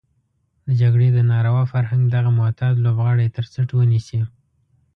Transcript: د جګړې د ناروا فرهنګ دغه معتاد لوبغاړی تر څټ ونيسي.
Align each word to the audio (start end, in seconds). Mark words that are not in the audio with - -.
د 0.67 0.69
جګړې 0.81 1.07
د 1.13 1.19
ناروا 1.31 1.63
فرهنګ 1.73 2.03
دغه 2.15 2.29
معتاد 2.39 2.73
لوبغاړی 2.85 3.27
تر 3.35 3.45
څټ 3.53 3.69
ونيسي. 3.75 4.19